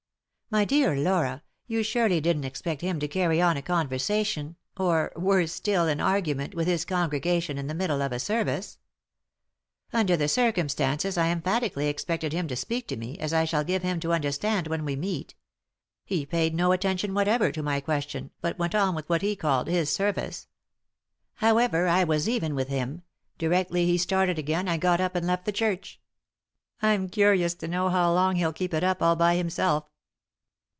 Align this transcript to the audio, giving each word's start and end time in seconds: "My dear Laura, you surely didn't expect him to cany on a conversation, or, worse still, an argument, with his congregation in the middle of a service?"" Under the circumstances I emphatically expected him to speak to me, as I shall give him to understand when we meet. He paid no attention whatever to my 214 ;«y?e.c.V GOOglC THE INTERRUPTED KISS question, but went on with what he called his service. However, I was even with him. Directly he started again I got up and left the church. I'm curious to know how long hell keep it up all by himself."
"My 0.61 0.65
dear 0.65 0.97
Laura, 0.97 1.43
you 1.65 1.81
surely 1.81 2.19
didn't 2.19 2.43
expect 2.43 2.81
him 2.81 2.99
to 2.99 3.07
cany 3.07 3.41
on 3.41 3.55
a 3.55 3.61
conversation, 3.61 4.57
or, 4.75 5.13
worse 5.15 5.53
still, 5.53 5.87
an 5.87 6.01
argument, 6.01 6.53
with 6.55 6.67
his 6.67 6.83
congregation 6.83 7.57
in 7.57 7.67
the 7.67 7.73
middle 7.73 8.01
of 8.01 8.11
a 8.11 8.19
service?"" 8.19 8.77
Under 9.93 10.17
the 10.17 10.27
circumstances 10.27 11.17
I 11.17 11.29
emphatically 11.29 11.87
expected 11.87 12.33
him 12.33 12.49
to 12.49 12.57
speak 12.57 12.85
to 12.89 12.97
me, 12.97 13.17
as 13.19 13.31
I 13.31 13.45
shall 13.45 13.63
give 13.63 13.81
him 13.81 14.01
to 14.01 14.11
understand 14.11 14.67
when 14.67 14.83
we 14.83 14.97
meet. 14.97 15.35
He 16.03 16.25
paid 16.25 16.53
no 16.53 16.73
attention 16.73 17.13
whatever 17.13 17.53
to 17.53 17.63
my 17.63 17.79
214 17.79 17.79
;«y?e.c.V 17.79 17.95
GOOglC 17.95 18.07
THE 18.09 18.17
INTERRUPTED 18.17 18.25
KISS 18.27 18.27
question, 18.27 18.31
but 18.41 18.59
went 18.59 18.75
on 18.75 18.93
with 18.95 19.07
what 19.07 19.21
he 19.21 19.35
called 19.37 19.67
his 19.67 19.89
service. 19.89 20.47
However, 21.35 21.87
I 21.87 22.03
was 22.03 22.27
even 22.27 22.55
with 22.55 22.67
him. 22.67 23.03
Directly 23.37 23.85
he 23.85 23.97
started 23.97 24.37
again 24.37 24.67
I 24.67 24.75
got 24.75 24.99
up 24.99 25.15
and 25.15 25.25
left 25.25 25.45
the 25.45 25.53
church. 25.53 26.01
I'm 26.81 27.07
curious 27.07 27.53
to 27.53 27.69
know 27.69 27.87
how 27.87 28.11
long 28.11 28.35
hell 28.35 28.51
keep 28.51 28.73
it 28.73 28.83
up 28.83 29.01
all 29.01 29.15
by 29.15 29.37
himself." 29.37 29.87